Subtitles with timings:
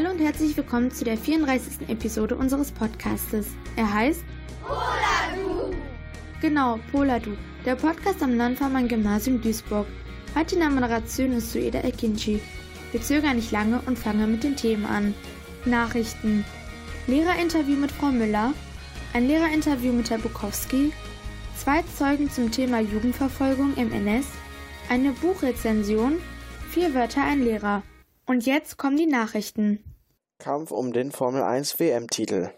[0.00, 1.90] Hallo und herzlich willkommen zu der 34.
[1.90, 3.48] Episode unseres Podcastes.
[3.76, 4.24] Er heißt
[4.62, 5.76] Poladu.
[6.40, 7.32] Genau, Poladu,
[7.66, 9.86] der Podcast am Landfarmer Gymnasium Duisburg.
[10.34, 12.40] Heute in der Moderation ist Sueda Ekinci.
[12.92, 15.14] Wir zögern nicht lange und fangen mit den Themen an.
[15.66, 16.46] Nachrichten.
[17.06, 18.54] Lehrerinterview mit Frau Müller.
[19.12, 20.94] Ein Lehrerinterview mit Herr Bukowski.
[21.58, 24.28] Zwei Zeugen zum Thema Jugendverfolgung im NS.
[24.88, 26.16] Eine Buchrezension.
[26.70, 27.82] Vier Wörter ein Lehrer.
[28.24, 29.84] Und jetzt kommen die Nachrichten.
[30.40, 32.50] Kampf um den Formel 1 WM-Titel.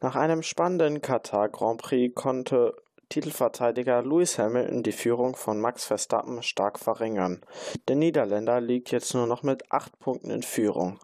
[0.00, 2.74] Nach einem spannenden Katar Grand Prix konnte
[3.10, 7.42] Titelverteidiger Lewis Hamilton die Führung von Max Verstappen stark verringern.
[7.86, 10.98] Der Niederländer liegt jetzt nur noch mit acht Punkten in Führung.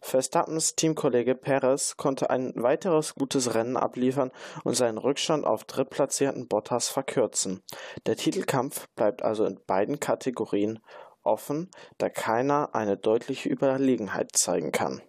[0.00, 4.30] Verstappens Teamkollege Perez konnte ein weiteres gutes Rennen abliefern
[4.62, 7.62] und seinen Rückstand auf drittplatzierten Bottas verkürzen.
[8.06, 10.78] Der Titelkampf bleibt also in beiden Kategorien
[11.24, 15.02] offen, da keiner eine deutliche Überlegenheit zeigen kann.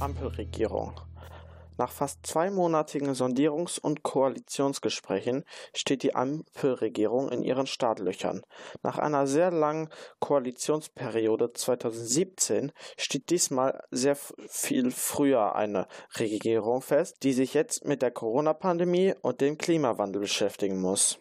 [0.00, 0.98] Ampelregierung.
[1.76, 8.42] Nach fast zweimonatigen Sondierungs- und Koalitionsgesprächen steht die Ampelregierung in ihren Startlöchern.
[8.82, 15.86] Nach einer sehr langen Koalitionsperiode 2017 steht diesmal sehr viel früher eine
[16.18, 21.18] Regierung fest, die sich jetzt mit der Corona-Pandemie und dem Klimawandel beschäftigen muss.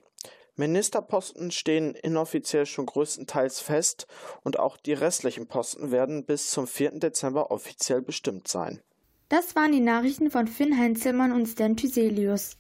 [0.60, 4.08] Ministerposten stehen inoffiziell schon größtenteils fest
[4.44, 7.00] und auch die restlichen Posten werden bis zum 4.
[7.00, 8.82] Dezember offiziell bestimmt sein.
[9.30, 12.58] Das waren die Nachrichten von Finn Heinzelmann und Stan Thyselius.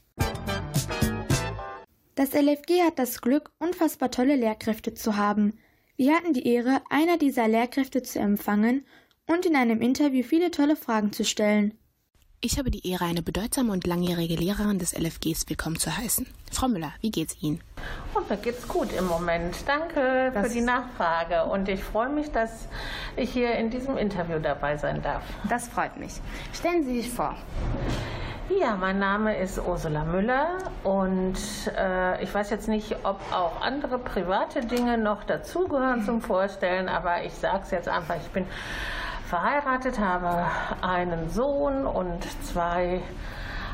[2.16, 5.60] Das LFG hat das Glück, unfassbar tolle Lehrkräfte zu haben.
[5.98, 8.86] Wir hatten die Ehre, einer dieser Lehrkräfte zu empfangen
[9.28, 11.78] und in einem Interview viele tolle Fragen zu stellen.
[12.42, 16.26] Ich habe die Ehre, eine bedeutsame und langjährige Lehrerin des LFGs willkommen zu heißen.
[16.50, 17.60] Frau Müller, wie geht's Ihnen?
[18.14, 19.58] Und mir geht's gut im Moment.
[19.68, 21.44] Danke das für die Nachfrage.
[21.44, 22.70] Und ich freue mich, dass
[23.18, 25.22] ich hier in diesem Interview dabei sein darf.
[25.50, 26.14] Das freut mich.
[26.54, 27.36] Stellen Sie sich vor.
[28.58, 31.36] Ja, mein Name ist Ursula Müller und
[31.78, 37.22] äh, ich weiß jetzt nicht, ob auch andere private Dinge noch dazugehören zum Vorstellen, aber
[37.26, 38.48] ich sage es jetzt einfach, ich bin
[39.30, 40.48] verheiratet, habe
[40.82, 43.04] einen Sohn und zwei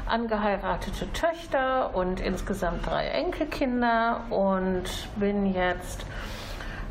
[0.05, 4.83] angeheiratete Töchter und insgesamt drei Enkelkinder und
[5.15, 6.05] bin jetzt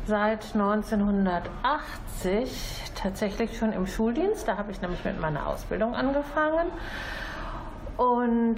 [0.07, 4.47] seit 1980 tatsächlich schon im Schuldienst.
[4.47, 6.71] Da habe ich nämlich mit meiner Ausbildung angefangen
[7.97, 8.57] und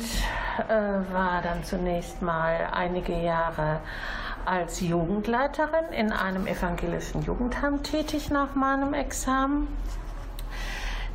[0.70, 3.82] äh, war dann zunächst mal einige Jahre
[4.48, 9.68] als Jugendleiterin in einem evangelischen Jugendheim tätig nach meinem Examen.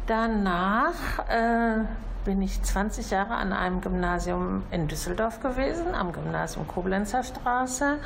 [0.07, 1.79] Danach äh,
[2.27, 7.99] bin ich 20 Jahre an einem Gymnasium in Düsseldorf gewesen, am Gymnasium Koblenzer Straße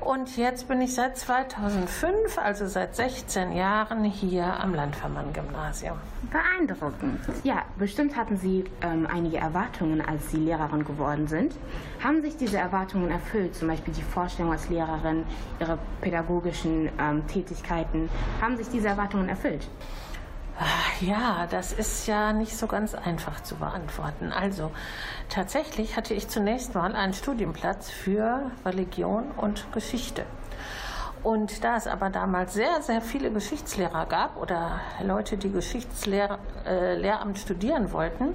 [0.00, 5.98] und jetzt bin ich seit 2005, also seit 16 Jahren, hier am Landvermann-Gymnasium.
[6.30, 7.20] Beeindruckend.
[7.44, 11.54] Ja, bestimmt hatten Sie ähm, einige Erwartungen, als Sie Lehrerin geworden sind.
[12.02, 13.54] Haben sich diese Erwartungen erfüllt?
[13.54, 15.24] Zum Beispiel die Vorstellung als Lehrerin,
[15.60, 18.08] Ihre pädagogischen ähm, Tätigkeiten.
[18.40, 19.66] Haben sich diese Erwartungen erfüllt?
[21.00, 24.32] Ja, das ist ja nicht so ganz einfach zu beantworten.
[24.32, 24.70] Also
[25.28, 30.24] tatsächlich hatte ich zunächst mal einen Studienplatz für Religion und Geschichte.
[31.22, 37.40] Und da es aber damals sehr, sehr viele Geschichtslehrer gab oder Leute, die Geschichtslehramt äh,
[37.40, 38.34] studieren wollten,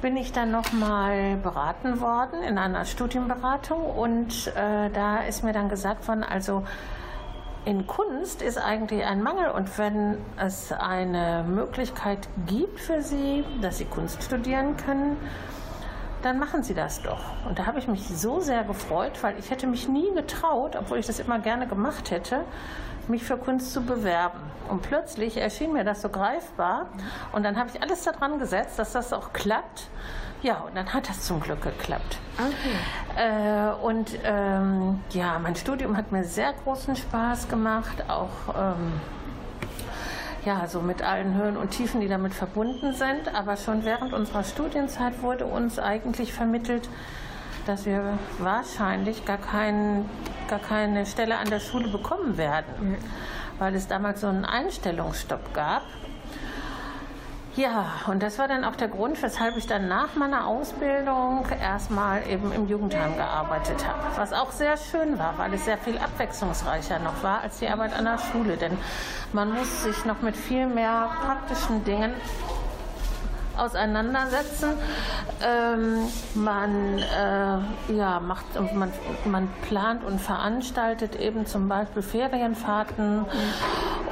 [0.00, 5.68] bin ich dann nochmal beraten worden in einer Studienberatung und äh, da ist mir dann
[5.68, 6.64] gesagt worden, also
[7.68, 13.76] in Kunst ist eigentlich ein Mangel und wenn es eine Möglichkeit gibt für Sie, dass
[13.76, 15.18] Sie Kunst studieren können,
[16.22, 17.20] dann machen Sie das doch.
[17.46, 20.96] Und da habe ich mich so sehr gefreut, weil ich hätte mich nie getraut, obwohl
[20.96, 22.40] ich das immer gerne gemacht hätte,
[23.06, 24.38] mich für Kunst zu bewerben.
[24.70, 26.86] Und plötzlich erschien mir das so greifbar
[27.32, 29.90] und dann habe ich alles daran gesetzt, dass das auch klappt.
[30.42, 32.18] Ja, und dann hat das zum Glück geklappt.
[32.38, 32.76] Okay.
[33.16, 38.92] Äh, und ähm, ja, mein Studium hat mir sehr großen Spaß gemacht, auch ähm,
[40.44, 43.34] ja, so mit allen Höhen und Tiefen, die damit verbunden sind.
[43.34, 46.88] Aber schon während unserer Studienzeit wurde uns eigentlich vermittelt,
[47.66, 50.08] dass wir wahrscheinlich gar, kein,
[50.48, 52.96] gar keine Stelle an der Schule bekommen werden, mhm.
[53.58, 55.82] weil es damals so einen Einstellungsstopp gab.
[57.56, 62.24] Ja, und das war dann auch der Grund, weshalb ich dann nach meiner Ausbildung erstmal
[62.28, 63.98] eben im Jugendheim gearbeitet habe.
[64.16, 67.94] Was auch sehr schön war, weil es sehr viel abwechslungsreicher noch war als die Arbeit
[67.94, 68.56] an der Schule.
[68.56, 68.76] Denn
[69.32, 72.12] man muss sich noch mit viel mehr praktischen Dingen
[73.58, 74.70] auseinandersetzen.
[75.42, 78.44] Ähm, man äh, ja, macht,
[78.74, 78.92] man,
[79.24, 83.24] man plant und veranstaltet eben zum Beispiel Ferienfahrten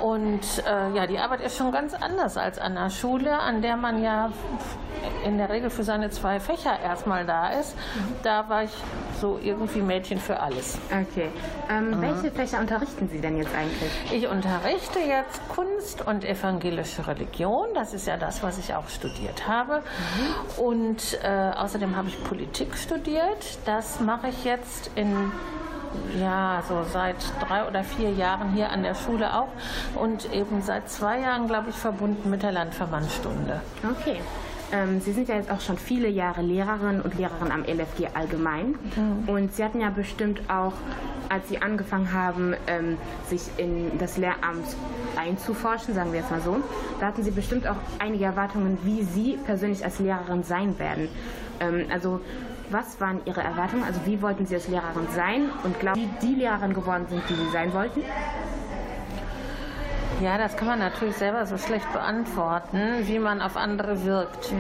[0.01, 3.77] Und äh, ja, die Arbeit ist schon ganz anders als an der Schule, an der
[3.77, 4.31] man ja
[5.27, 7.75] in der Regel für seine zwei Fächer erstmal da ist.
[8.23, 8.71] Da war ich
[9.21, 10.79] so irgendwie Mädchen für alles.
[10.87, 11.29] Okay.
[11.69, 12.03] Ähm, mhm.
[12.03, 13.91] Welche Fächer unterrichten Sie denn jetzt eigentlich?
[14.13, 17.67] Ich unterrichte jetzt Kunst und evangelische Religion.
[17.75, 19.79] Das ist ja das, was ich auch studiert habe.
[19.79, 20.65] Mhm.
[20.65, 23.59] Und äh, außerdem habe ich Politik studiert.
[23.65, 25.33] Das mache ich jetzt in
[26.21, 29.49] ja, so seit drei oder vier Jahren hier an der Schule auch
[29.95, 33.61] und eben seit zwei Jahren, glaube ich, verbunden mit der Landverbandsstunde.
[33.99, 34.21] Okay.
[34.73, 38.75] Ähm, Sie sind ja jetzt auch schon viele Jahre Lehrerin und Lehrerin am LFG allgemein.
[38.97, 39.29] Mhm.
[39.29, 40.73] Und Sie hatten ja bestimmt auch,
[41.29, 42.97] als Sie angefangen haben, ähm,
[43.29, 44.67] sich in das Lehramt
[45.17, 46.57] einzuforschen, sagen wir jetzt mal so,
[47.01, 51.09] da hatten Sie bestimmt auch einige Erwartungen, wie Sie persönlich als Lehrerin sein werden.
[51.61, 52.21] Ähm, also
[52.71, 53.85] was waren Ihre Erwartungen?
[53.85, 57.35] Also wie wollten Sie als Lehrerin sein und glauben Sie, die Lehrerin geworden sind, die
[57.35, 58.03] Sie sein wollten?
[60.23, 64.51] Ja, das kann man natürlich selber so schlecht beantworten, wie man auf andere wirkt.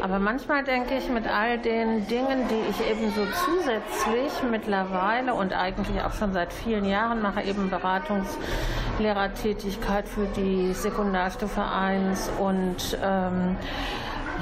[0.00, 5.52] Aber manchmal denke ich, mit all den Dingen, die ich eben so zusätzlich mittlerweile und
[5.52, 13.58] eigentlich auch schon seit vielen Jahren mache, eben Beratungslehrertätigkeit für die Sekundarstufe 1 und ähm,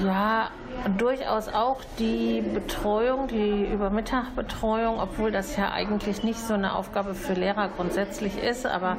[0.04, 0.50] ja,
[0.96, 7.32] durchaus auch die Betreuung, die Übermittagbetreuung, obwohl das ja eigentlich nicht so eine Aufgabe für
[7.32, 8.98] Lehrer grundsätzlich ist, aber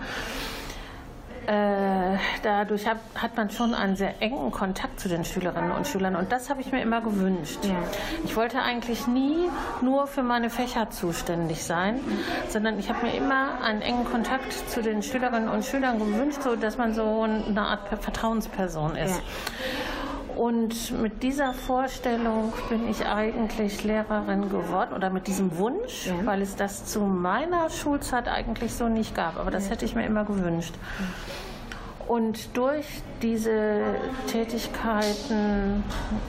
[1.48, 6.16] äh, dadurch hat, hat, man schon einen sehr engen Kontakt zu den Schülerinnen und Schülern
[6.16, 7.60] und das habe ich mir immer gewünscht.
[7.64, 7.76] Ja.
[8.24, 9.50] Ich wollte eigentlich nie
[9.82, 12.00] nur für meine Fächer zuständig sein,
[12.48, 16.56] sondern ich habe mir immer einen engen Kontakt zu den Schülerinnen und Schülern gewünscht, so
[16.56, 19.16] dass man so eine Art Vertrauensperson ist.
[19.16, 19.24] Ja.
[20.40, 26.14] Und mit dieser Vorstellung bin ich eigentlich Lehrerin geworden oder mit diesem Wunsch, ja.
[26.24, 29.38] weil es das zu meiner Schulzeit eigentlich so nicht gab.
[29.38, 29.72] Aber das ja.
[29.72, 30.74] hätte ich mir immer gewünscht.
[32.08, 32.86] Und durch
[33.22, 33.82] diese
[34.28, 35.84] Tätigkeiten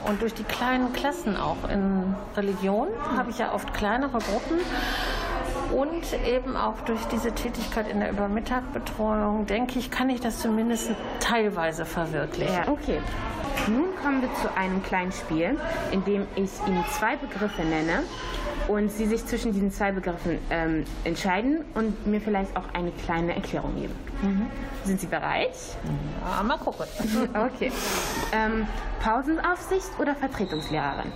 [0.05, 4.59] und durch die kleinen Klassen auch in Religion habe ich ja oft kleinere Gruppen.
[5.73, 10.91] Und eben auch durch diese Tätigkeit in der Übermittagbetreuung, denke ich, kann ich das zumindest
[11.21, 12.53] teilweise verwirklichen.
[12.53, 12.99] Ja, okay.
[13.67, 15.57] Nun kommen wir zu einem kleinen Spiel,
[15.91, 18.03] in dem ich Ihnen zwei Begriffe nenne
[18.67, 23.35] und Sie sich zwischen diesen zwei Begriffen ähm, entscheiden und mir vielleicht auch eine kleine
[23.35, 23.95] Erklärung geben.
[24.21, 24.47] Mhm.
[24.83, 25.55] Sind Sie bereit?
[26.25, 26.85] Ja, mal gucken.
[27.33, 27.71] okay.
[28.31, 28.67] Ähm,
[29.01, 31.11] Pausenaufsicht oder Vertretungslehrerin?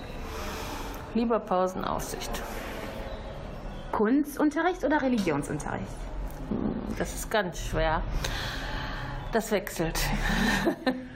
[1.16, 2.44] Lieber Pausenaufsicht.
[3.92, 5.86] Kunstunterricht oder Religionsunterricht?
[6.50, 8.02] Hm, das ist ganz schwer.
[9.32, 10.00] Das wechselt.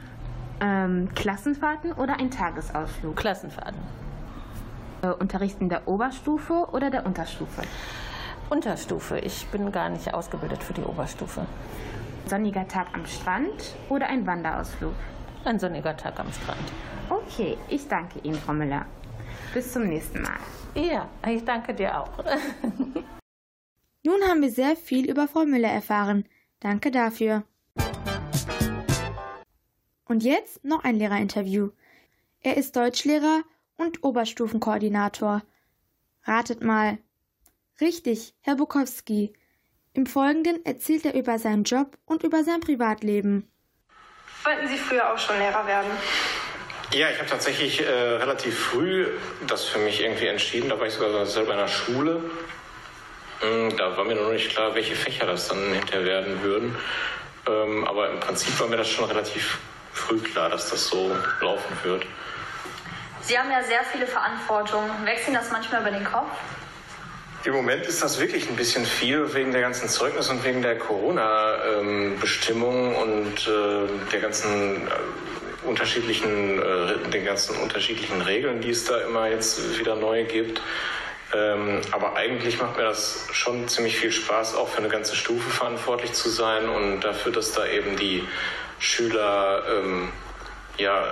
[0.62, 3.16] Ähm, Klassenfahrten oder ein Tagesausflug?
[3.16, 3.80] Klassenfahrten.
[5.02, 7.62] Äh, Unterrichten der Oberstufe oder der Unterstufe?
[8.50, 9.20] Unterstufe.
[9.20, 11.46] Ich bin gar nicht ausgebildet für die Oberstufe.
[12.26, 14.94] Sonniger Tag am Strand oder ein Wanderausflug?
[15.46, 16.72] Ein sonniger Tag am Strand.
[17.10, 18.86] Okay, ich danke Ihnen, Frau Müller.
[19.54, 20.38] Bis zum nächsten Mal.
[20.76, 22.10] Ja, ich danke dir auch.
[24.04, 26.26] Nun haben wir sehr viel über Frau Müller erfahren.
[26.60, 27.44] Danke dafür.
[30.10, 31.70] Und jetzt noch ein Lehrerinterview.
[32.42, 33.44] Er ist Deutschlehrer
[33.78, 35.44] und Oberstufenkoordinator.
[36.24, 36.98] Ratet mal.
[37.80, 39.34] Richtig, Herr Bukowski.
[39.94, 43.52] Im Folgenden erzählt er über seinen Job und über sein Privatleben.
[44.44, 45.92] Wollten Sie früher auch schon Lehrer werden?
[46.92, 49.06] Ja, ich habe tatsächlich äh, relativ früh
[49.46, 50.70] das für mich irgendwie entschieden.
[50.70, 52.24] Da war ich sogar selber in der Schule.
[53.44, 56.76] Mm, da war mir noch nicht klar, welche Fächer das dann hinterher werden würden.
[57.48, 59.60] Ähm, aber im Prinzip war mir das schon relativ
[59.94, 62.06] früh klar, dass das so laufen wird.
[63.22, 65.06] Sie haben ja sehr viele Verantwortungen.
[65.06, 66.32] Wechseln das manchmal über den Kopf?
[67.46, 70.78] Im Moment ist das wirklich ein bisschen viel wegen der ganzen Zeugnis und wegen der
[70.78, 74.90] Corona-Bestimmungen und äh, der ganzen äh,
[75.66, 80.62] unterschiedlichen, äh, den ganzen unterschiedlichen Regeln, die es da immer jetzt wieder neu gibt.
[81.34, 85.50] Ähm, aber eigentlich macht mir das schon ziemlich viel Spaß, auch für eine ganze Stufe
[85.50, 88.28] verantwortlich zu sein und dafür, dass da eben die
[88.80, 90.10] Schüler ähm,
[90.78, 91.04] ja,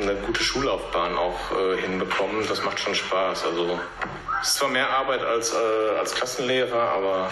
[0.00, 2.46] eine gute Schullaufbahn auch äh, hinbekommen.
[2.48, 3.44] Das macht schon Spaß.
[3.44, 3.80] Also
[4.40, 7.30] es ist zwar mehr Arbeit als, äh, als Klassenlehrer, aber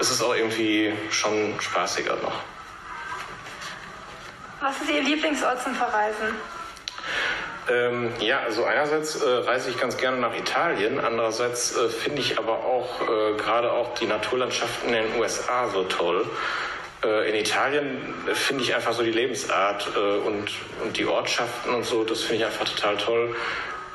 [0.00, 2.40] es ist auch irgendwie schon spaßiger noch.
[4.60, 6.34] Was ist Ihr Lieblingsort zum Verreisen?
[7.70, 12.38] Ähm, ja, also einerseits äh, reise ich ganz gerne nach Italien, andererseits äh, finde ich
[12.38, 16.26] aber auch äh, gerade auch die Naturlandschaften in den USA so toll.
[17.02, 20.50] Äh, in Italien finde ich einfach so die Lebensart äh, und,
[20.82, 23.36] und die Ortschaften und so, das finde ich einfach total toll.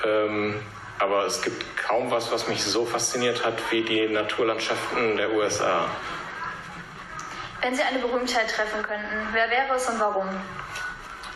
[0.04, 0.60] Ähm,
[0.98, 5.88] aber es gibt kaum was, was mich so fasziniert hat wie die Naturlandschaften der USA.
[7.62, 10.28] Wenn Sie eine Berühmtheit treffen könnten, wer wäre es und warum?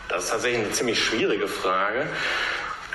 [0.08, 2.06] Das ist tatsächlich eine ziemlich schwierige Frage.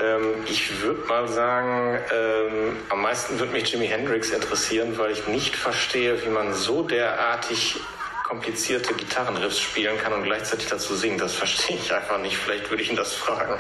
[0.02, 5.28] Ähm, ich würde mal sagen, ähm, am meisten würde mich Jimi Hendrix interessieren, weil ich
[5.28, 7.80] nicht verstehe, wie man so derartig
[8.26, 11.20] komplizierte Gitarrenriffs spielen kann und gleichzeitig dazu singen.
[11.20, 12.36] Das verstehe ich einfach nicht.
[12.36, 13.60] Vielleicht würde ich ihn das fragen.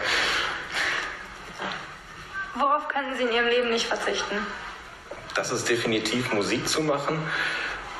[2.56, 4.38] Worauf könnten Sie in Ihrem Leben nicht verzichten?
[5.36, 7.20] Das ist definitiv Musik zu machen.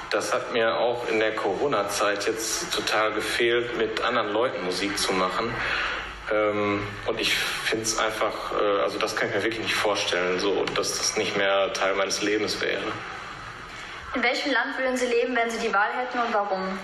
[0.10, 5.14] Das hat mir auch in der Corona-Zeit jetzt total gefehlt, mit anderen Leuten Musik zu
[5.14, 5.54] machen.
[6.32, 10.40] Ähm, und ich finde es einfach, äh, also das kann ich mir wirklich nicht vorstellen,
[10.40, 12.92] so, dass das nicht mehr Teil meines Lebens wäre.
[14.16, 16.80] In welchem Land würden Sie leben, wenn Sie die Wahl hätten und warum?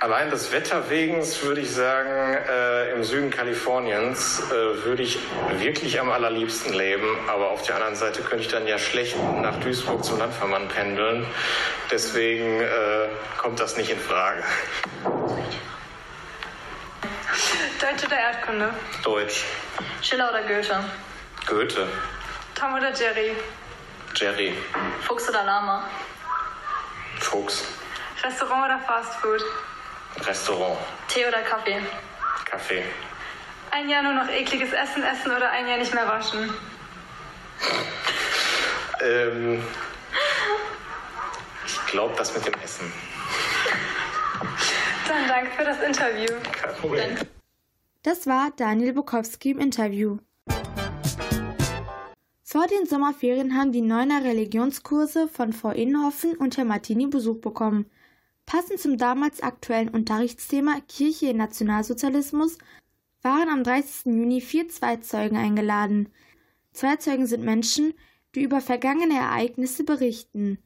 [0.00, 5.18] Allein des Wetter wegen würde ich sagen, äh, im Süden Kaliforniens äh, würde ich
[5.58, 7.06] wirklich am allerliebsten leben.
[7.28, 11.26] Aber auf der anderen Seite könnte ich dann ja schlecht nach Duisburg zum Landvermann pendeln.
[11.90, 14.42] Deswegen äh, kommt das nicht in Frage.
[17.80, 18.74] Deutsch oder Erdkunde?
[19.04, 19.44] Deutsch.
[20.00, 20.82] Schiller oder Goethe?
[21.46, 21.86] Goethe.
[22.54, 23.36] Tom oder Jerry?
[24.14, 24.54] Jerry.
[25.00, 25.88] Fuchs oder Lama?
[27.18, 27.64] Fuchs.
[28.22, 29.42] Restaurant oder Fastfood?
[30.26, 30.78] Restaurant.
[31.08, 31.80] Tee oder Kaffee?
[32.44, 32.84] Kaffee.
[33.70, 36.52] Ein Jahr nur noch ekliges Essen essen oder ein Jahr nicht mehr waschen?
[39.02, 39.64] Ähm,
[41.66, 42.92] ich glaube, das mit dem Essen.
[45.08, 46.28] Dann danke für das Interview.
[46.52, 47.16] Kein Problem.
[48.02, 50.18] Das war Daniel Bukowski im Interview.
[52.52, 57.86] Vor den Sommerferien haben die Neuner Religionskurse von Frau Innhoffen und Herr Martini Besuch bekommen.
[58.44, 62.58] Passend zum damals aktuellen Unterrichtsthema Kirche im Nationalsozialismus
[63.22, 64.04] waren am 30.
[64.04, 66.10] Juni vier Zweizeugen eingeladen.
[66.74, 67.94] Zweizeugen sind Menschen,
[68.34, 70.58] die über vergangene Ereignisse berichten.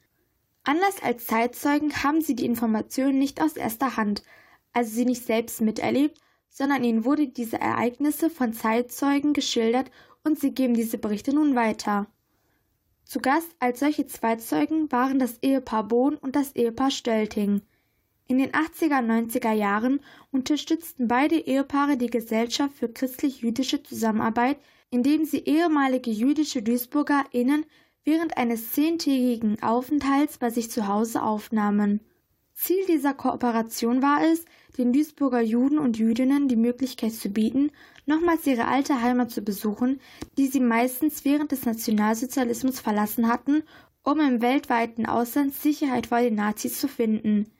[0.64, 4.24] Anders als Zeitzeugen haben sie die Informationen nicht aus erster Hand,
[4.72, 9.92] also sie nicht selbst miterlebt, sondern ihnen wurde diese Ereignisse von Zeitzeugen geschildert
[10.26, 12.08] und sie geben diese Berichte nun weiter.
[13.04, 17.62] Zu Gast als solche Zweizeugen waren das Ehepaar Bohn und das Ehepaar Stölting.
[18.26, 20.00] In den 80er und 90er Jahren
[20.32, 24.58] unterstützten beide Ehepaare die Gesellschaft für christlich-jüdische Zusammenarbeit,
[24.90, 27.64] indem sie ehemalige jüdische DuisburgerInnen
[28.02, 32.00] während eines zehntägigen Aufenthalts bei sich zu Hause aufnahmen.
[32.56, 34.46] Ziel dieser Kooperation war es,
[34.78, 37.70] den Duisburger Juden und Jüdinnen die Möglichkeit zu bieten,
[38.06, 40.00] nochmals ihre alte Heimat zu besuchen,
[40.38, 43.62] die sie meistens während des Nationalsozialismus verlassen hatten,
[44.02, 47.52] um im weltweiten Ausland Sicherheit vor den Nazis zu finden.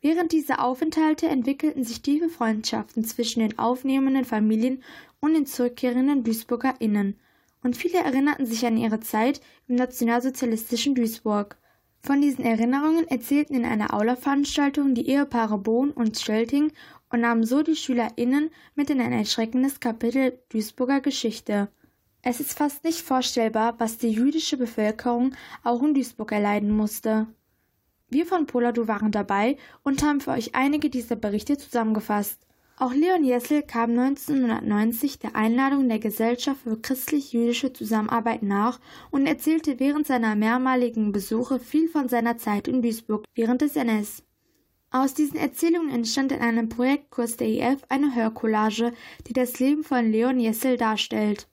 [0.00, 4.82] Während dieser Aufenthalte entwickelten sich tiefe Freundschaften zwischen den aufnehmenden Familien
[5.20, 7.20] und den zurückkehrenden DuisburgerInnen,
[7.62, 11.56] und viele erinnerten sich an ihre Zeit im nationalsozialistischen Duisburg.
[12.04, 16.72] Von diesen Erinnerungen erzählten in einer Aula-Veranstaltung die Ehepaare Bohn und Stölting
[17.10, 21.68] und nahmen so die SchülerInnen mit in ein erschreckendes Kapitel Duisburger Geschichte.
[22.20, 27.28] Es ist fast nicht vorstellbar, was die jüdische Bevölkerung auch in Duisburg erleiden musste.
[28.08, 32.46] Wir von Poladu waren dabei und haben für euch einige dieser Berichte zusammengefasst.
[32.78, 39.78] Auch Leon Jessel kam 1990 der Einladung der Gesellschaft für christlich-jüdische Zusammenarbeit nach und erzählte
[39.78, 44.24] während seiner mehrmaligen Besuche viel von seiner Zeit in Duisburg während des NS.
[44.90, 48.92] Aus diesen Erzählungen entstand in einem Projektkurs der EF eine Hörcollage,
[49.26, 51.48] die das Leben von Leon Jessel darstellt.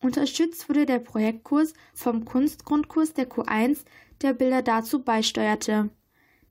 [0.00, 3.84] Unterstützt wurde der Projektkurs vom Kunstgrundkurs der Q1,
[4.20, 5.90] der Bilder dazu beisteuerte.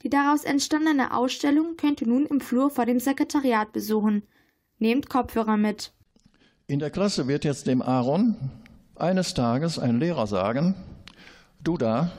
[0.03, 4.23] Die daraus entstandene Ausstellung könnt ihr nun im Flur vor dem Sekretariat besuchen.
[4.79, 5.93] Nehmt Kopfhörer mit.
[6.65, 8.35] In der Klasse wird jetzt dem Aaron
[8.95, 10.75] eines Tages ein Lehrer sagen,
[11.63, 12.11] du da,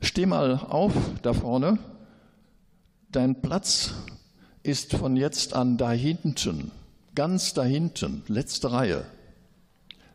[0.00, 1.78] steh mal auf da vorne,
[3.10, 3.94] dein Platz
[4.62, 6.72] ist von jetzt an da hinten,
[7.14, 9.06] ganz da hinten, letzte Reihe.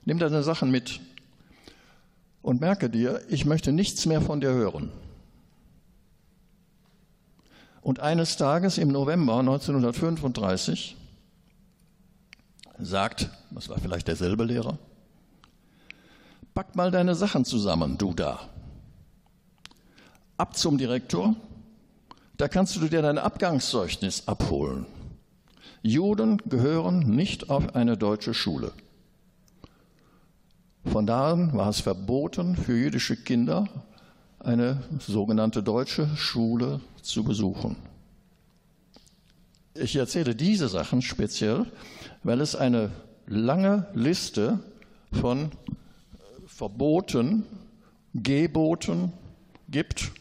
[0.05, 0.99] Nimm deine Sachen mit
[2.41, 4.91] und merke dir, ich möchte nichts mehr von dir hören.
[7.83, 10.95] Und eines Tages im November 1935
[12.79, 14.77] sagt, das war vielleicht derselbe Lehrer,
[16.53, 18.39] pack mal deine Sachen zusammen, du da.
[20.37, 21.35] Ab zum Direktor,
[22.37, 24.85] da kannst du dir dein Abgangszeugnis abholen.
[25.81, 28.71] Juden gehören nicht auf eine deutsche Schule.
[30.85, 33.67] Von da an war es verboten für jüdische Kinder
[34.43, 37.77] eine sogenannte deutsche Schule zu besuchen.
[39.73, 41.65] Ich erzähle diese Sachen speziell,
[42.23, 42.91] weil es eine
[43.25, 44.59] lange Liste
[45.11, 45.51] von
[46.45, 47.45] Verboten,
[48.13, 49.11] Geboten
[49.69, 50.11] gibt.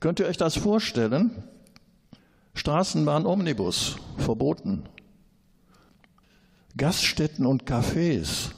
[0.00, 1.30] Könnt ihr euch das vorstellen?
[2.54, 4.84] Straßenbahn Omnibus verboten.
[6.76, 8.50] Gaststätten und Cafés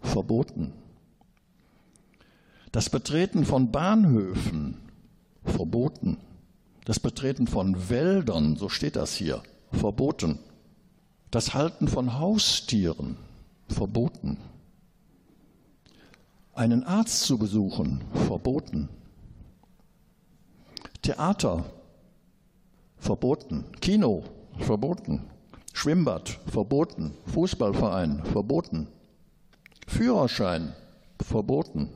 [0.00, 0.72] verboten.
[2.72, 4.78] Das Betreten von Bahnhöfen
[5.44, 6.18] verboten.
[6.84, 9.42] Das Betreten von Wäldern, so steht das hier,
[9.72, 10.38] verboten.
[11.30, 13.16] Das Halten von Haustieren
[13.68, 14.38] verboten.
[16.54, 18.88] Einen Arzt zu besuchen verboten.
[21.02, 21.64] Theater
[22.98, 23.64] verboten.
[23.80, 24.24] Kino
[24.58, 25.24] verboten.
[25.72, 27.12] Schwimmbad verboten.
[27.26, 28.88] Fußballverein verboten.
[29.86, 30.74] Führerschein
[31.20, 31.90] verboten.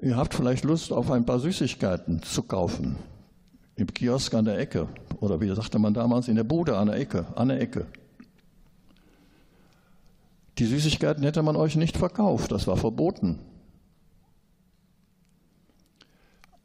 [0.00, 2.96] Ihr habt vielleicht Lust, auf ein paar Süßigkeiten zu kaufen.
[3.76, 4.88] Im Kiosk an der Ecke.
[5.20, 7.26] Oder wie sagte man damals, in der Bude an der Ecke.
[7.34, 7.86] An der Ecke.
[10.58, 12.52] Die Süßigkeiten hätte man euch nicht verkauft.
[12.52, 13.38] Das war verboten.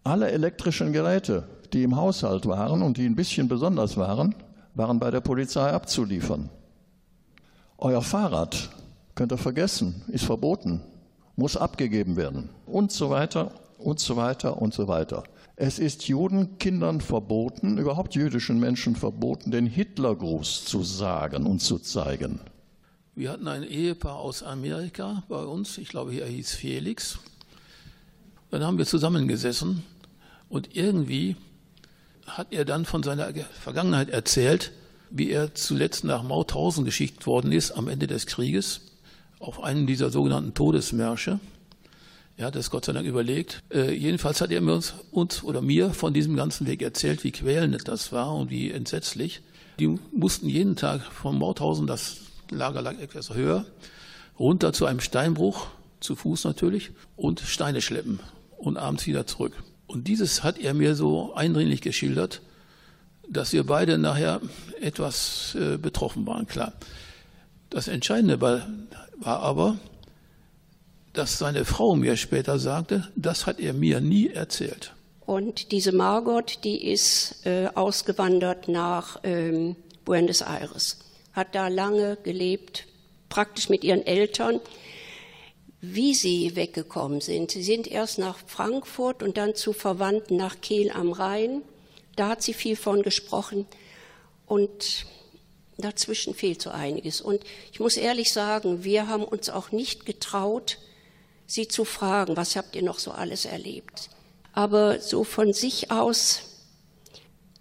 [0.03, 4.35] Alle elektrischen Geräte, die im Haushalt waren und die ein bisschen besonders waren,
[4.73, 6.50] waren bei der Polizei abzuliefern.
[7.77, 8.69] Euer Fahrrad
[9.15, 10.81] könnt ihr vergessen, ist verboten,
[11.35, 15.23] muss abgegeben werden und so weiter und so weiter und so weiter.
[15.55, 22.39] Es ist Judenkindern verboten, überhaupt jüdischen Menschen verboten, den Hitlergruß zu sagen und zu zeigen.
[23.13, 27.19] Wir hatten ein Ehepaar aus Amerika bei uns, ich glaube, er hieß Felix.
[28.50, 29.83] Dann haben wir zusammengesessen
[30.50, 31.35] und irgendwie
[32.25, 34.71] hat er dann von seiner Vergangenheit erzählt,
[35.09, 38.90] wie er zuletzt nach Mauthausen geschickt worden ist am Ende des Krieges
[39.41, 41.39] auf einen dieser sogenannten Todesmärsche.
[42.38, 43.62] Er hat es Gott sei Dank überlegt.
[43.71, 47.31] Äh, jedenfalls hat er mir uns, uns oder mir von diesem ganzen Weg erzählt, wie
[47.31, 49.41] quälend das war und wie entsetzlich.
[49.79, 52.17] Die mussten jeden Tag von Mauthausen, das
[52.50, 53.65] Lager lag etwas höher,
[54.37, 55.68] runter zu einem Steinbruch,
[56.00, 58.20] zu Fuß natürlich, und Steine schleppen
[58.57, 59.53] und abends wieder zurück.
[59.87, 62.42] Und dieses hat er mir so eindringlich geschildert,
[63.29, 64.42] dass wir beide nachher
[64.81, 66.74] etwas äh, betroffen waren, klar.
[67.72, 68.68] Das Entscheidende war,
[69.18, 69.77] war aber,
[71.14, 74.94] dass seine Frau mir später sagte, das hat er mir nie erzählt.
[75.25, 81.00] Und diese Margot, die ist äh, ausgewandert nach ähm, Buenos Aires,
[81.34, 82.86] hat da lange gelebt,
[83.29, 84.60] praktisch mit ihren Eltern
[85.81, 87.51] wie sie weggekommen sind.
[87.51, 91.64] Sie sind erst nach Frankfurt und dann zu Verwandten nach Kehl am Rhein.
[92.16, 93.66] Da hat sie viel von gesprochen.
[94.46, 95.07] Und
[95.81, 97.22] dazwischen fehlt so einiges.
[97.22, 100.77] Und ich muss ehrlich sagen, wir haben uns auch nicht getraut,
[101.46, 104.09] sie zu fragen, was habt ihr noch so alles erlebt.
[104.53, 106.41] Aber so von sich aus,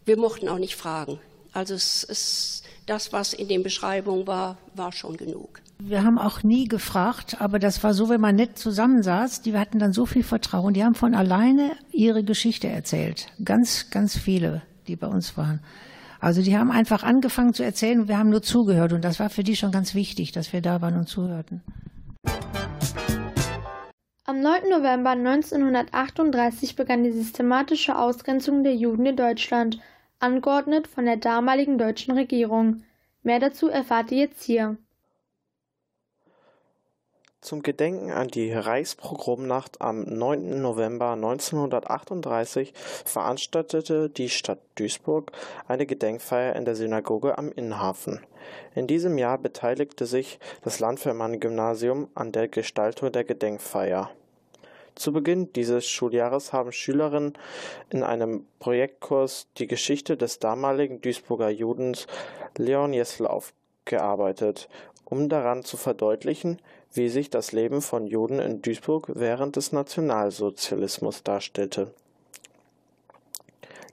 [0.04, 1.20] wir mochten auch nicht fragen.
[1.52, 5.60] Also es ist das, was in den Beschreibungen war, war schon genug.
[5.78, 9.78] Wir haben auch nie gefragt, aber das war so, wenn man nett zusammensaß, die hatten
[9.78, 13.28] dann so viel Vertrauen, die haben von alleine ihre Geschichte erzählt.
[13.44, 15.60] Ganz, ganz viele, die bei uns waren.
[16.20, 19.30] Also die haben einfach angefangen zu erzählen und wir haben nur zugehört und das war
[19.30, 21.62] für die schon ganz wichtig, dass wir da waren und zuhörten.
[24.26, 24.68] Am 9.
[24.70, 29.80] November 1938 begann die systematische Ausgrenzung der Juden in Deutschland
[30.20, 32.82] angeordnet von der damaligen deutschen Regierung.
[33.22, 34.76] Mehr dazu erfahrt ihr jetzt hier.
[37.40, 40.60] Zum Gedenken an die Reichspogromnacht am 9.
[40.60, 42.74] November 1938
[43.04, 45.32] veranstaltete die Stadt Duisburg
[45.66, 48.20] eine Gedenkfeier in der Synagoge am Innenhafen.
[48.74, 54.10] In diesem Jahr beteiligte sich das Landwehrmann-Gymnasium an der Gestaltung der Gedenkfeier
[55.00, 57.32] zu Beginn dieses Schuljahres haben Schülerinnen
[57.88, 62.06] in einem Projektkurs die Geschichte des damaligen Duisburger Judens
[62.58, 64.68] Leon Jessel aufgearbeitet,
[65.06, 66.60] um daran zu verdeutlichen,
[66.92, 71.92] wie sich das Leben von Juden in Duisburg während des Nationalsozialismus darstellte.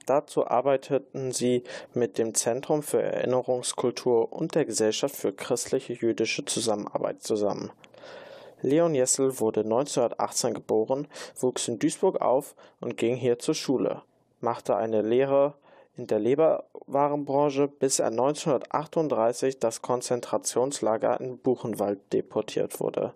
[0.06, 7.22] Dazu arbeiteten sie mit dem Zentrum für Erinnerungskultur und der Gesellschaft für christliche jüdische Zusammenarbeit
[7.22, 7.72] zusammen
[8.62, 11.08] Leon Jessel wurde 1918 geboren,
[11.40, 14.02] wuchs in Duisburg auf und ging hier zur Schule,
[14.42, 15.54] machte eine Lehre
[15.98, 23.14] in der Leberwarenbranche, bis er 1938 das Konzentrationslager in Buchenwald deportiert wurde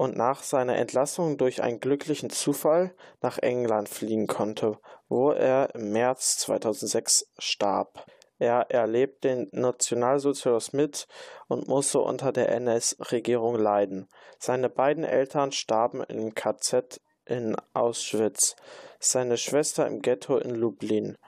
[0.00, 5.92] und nach seiner Entlassung durch einen glücklichen Zufall nach England fliehen konnte, wo er im
[5.92, 8.06] März 2006 starb.
[8.38, 11.06] Er erlebt den Nationalsozialismus mit
[11.48, 14.08] und musste unter der NS-Regierung leiden.
[14.38, 18.56] Seine beiden Eltern starben im KZ in Auschwitz,
[18.98, 21.18] seine Schwester im Ghetto in Lublin.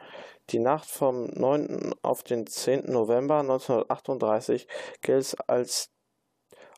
[0.50, 1.94] Die Nacht vom 9.
[2.02, 2.90] auf den 10.
[2.90, 4.66] November 1938
[5.00, 5.90] gilt als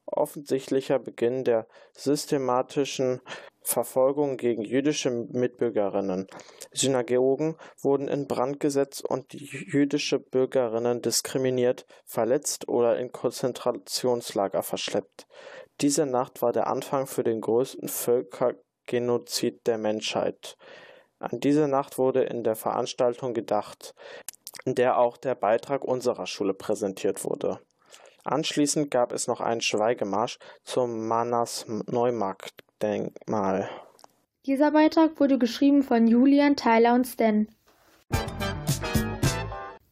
[0.06, 3.20] offensichtlicher Beginn der systematischen
[3.62, 6.26] Verfolgung gegen jüdische Mitbürgerinnen.
[6.72, 15.26] Synagogen wurden in Brand gesetzt und jüdische Bürgerinnen diskriminiert, verletzt oder in Konzentrationslager verschleppt.
[15.80, 20.58] Diese Nacht war der Anfang für den größten Völkergenozid der Menschheit.
[21.30, 23.94] An diese Nacht wurde in der Veranstaltung gedacht,
[24.66, 27.60] in der auch der Beitrag unserer Schule präsentiert wurde.
[28.24, 33.70] Anschließend gab es noch einen Schweigemarsch zum Mannas-Neumarkt-Denkmal.
[34.44, 37.48] Dieser Beitrag wurde geschrieben von Julian, Tyler und Stan.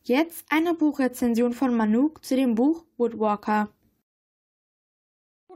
[0.02, 3.70] Jetzt eine Buchrezension von Manuk zu dem Buch Woodwalker.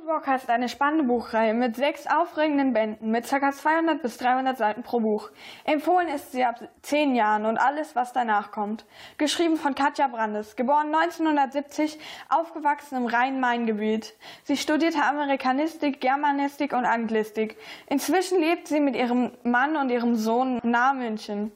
[0.06, 3.50] Woodwalker ist eine spannende Buchreihe mit sechs aufregenden Bänden mit ca.
[3.50, 5.30] 200 bis 300 Seiten pro Buch.
[5.64, 8.84] Empfohlen ist sie ab zehn Jahren und alles, was danach kommt.
[9.18, 14.14] Geschrieben von Katja Brandes, geboren 1970, aufgewachsen im Rhein-Main-Gebiet.
[14.44, 17.56] Sie studierte Amerikanistik, Germanistik und Anglistik.
[17.88, 21.50] Inzwischen lebt sie mit ihrem Mann und ihrem Sohn nahe München.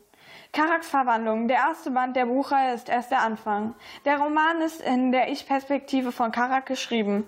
[0.53, 3.77] Karaks Verwandlung, der erste Band der Buchreihe, ist erst der Anfang.
[4.05, 7.25] Der Roman ist in der Ich-Perspektive von Karak geschrieben.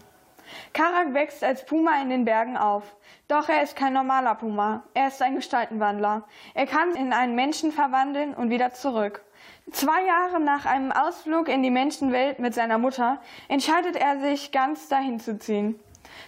[0.72, 2.84] Karak wächst als Puma in den Bergen auf.
[3.28, 4.84] Doch er ist kein normaler Puma.
[4.94, 6.24] Er ist ein Gestaltenwandler.
[6.54, 9.22] Er kann in einen Menschen verwandeln und wieder zurück.
[9.70, 14.88] Zwei Jahre nach einem Ausflug in die Menschenwelt mit seiner Mutter entscheidet er sich, ganz
[14.88, 15.78] dahin zu ziehen.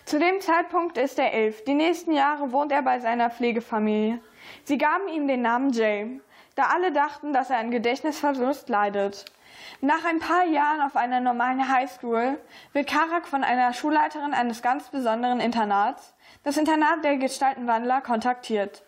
[0.04, 1.64] Zu dem Zeitpunkt ist er elf.
[1.64, 4.20] Die nächsten Jahre wohnt er bei seiner Pflegefamilie.
[4.64, 6.20] Sie gaben ihm den Namen Jay,
[6.54, 9.24] da alle dachten, dass er an Gedächtnisverlust leidet.
[9.84, 12.38] Nach ein paar Jahren auf einer normalen Highschool
[12.72, 18.82] wird Karak von einer Schulleiterin eines ganz besonderen Internats, das Internat der Gestaltenwandler, kontaktiert.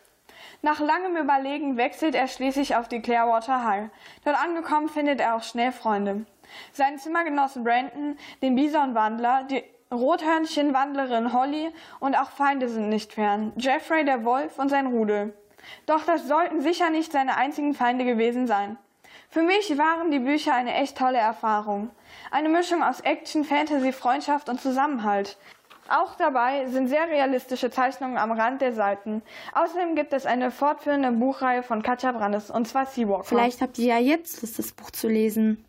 [0.62, 3.90] Nach langem Überlegen wechselt er schließlich auf die Clearwater High.
[4.24, 6.24] Dort angekommen findet er auch schnell Freunde.
[6.72, 13.52] Seinen Zimmergenossen Brandon, den Bisonwandler, die Rothörnchenwandlerin Holly und auch Feinde sind nicht fern.
[13.58, 15.36] Jeffrey der Wolf und sein Rudel.
[15.84, 18.78] Doch das sollten sicher nicht seine einzigen Feinde gewesen sein.
[19.28, 21.90] Für mich waren die Bücher eine echt tolle Erfahrung.
[22.30, 25.36] Eine Mischung aus Action, Fantasy, Freundschaft und Zusammenhalt.
[25.88, 29.22] Auch dabei sind sehr realistische Zeichnungen am Rand der Seiten.
[29.52, 33.24] Außerdem gibt es eine fortführende Buchreihe von Katja Brandes, und zwar Seawalker.
[33.24, 35.64] Vielleicht habt ihr ja jetzt Lust, das Buch zu lesen.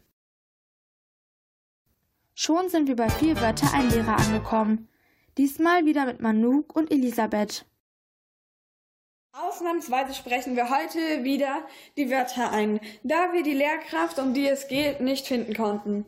[2.33, 4.87] Schon sind wir bei vier Wörter ein Lehrer angekommen.
[5.37, 7.65] Diesmal wieder mit Manuk und Elisabeth.
[9.39, 11.63] Ausnahmsweise sprechen wir heute wieder
[11.95, 16.05] die Wörter ein, da wir die Lehrkraft, um die es geht, nicht finden konnten.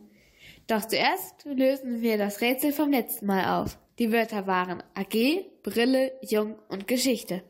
[0.66, 3.78] Doch zuerst lösen wir das Rätsel vom letzten Mal auf.
[4.00, 7.44] Die Wörter waren AG, Brille, Jung und Geschichte.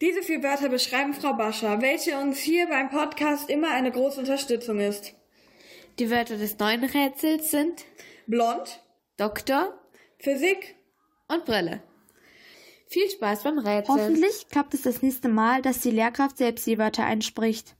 [0.00, 4.80] Diese vier Wörter beschreiben Frau Bascher, welche uns hier beim Podcast immer eine große Unterstützung
[4.80, 5.14] ist.
[6.00, 7.84] Die Wörter des neuen Rätsels sind
[8.26, 8.82] Blond,
[9.16, 9.72] Doktor,
[10.18, 10.74] Physik
[11.28, 11.80] und Brille.
[12.86, 13.98] Viel Spaß beim Rätseln.
[13.98, 17.76] Hoffentlich klappt es das nächste Mal, dass die Lehrkraft selbst die Wörter einspricht.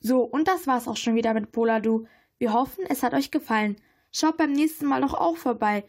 [0.00, 2.06] So, und das war's auch schon wieder mit Poladu.
[2.38, 3.76] Wir hoffen, es hat euch gefallen.
[4.12, 5.84] Schaut beim nächsten Mal doch auch vorbei.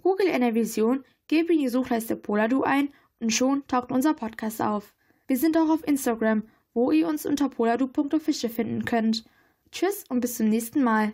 [0.00, 2.90] Google in der Vision, gebt in die Suchleiste Poladu ein
[3.20, 4.94] und schon taucht unser Podcast auf.
[5.26, 9.24] Wir sind auch auf Instagram, wo ihr uns unter poladu.official finden könnt.
[9.70, 11.12] Tschüss und bis zum nächsten Mal.